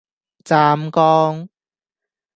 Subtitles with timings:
[0.43, 1.47] 湛江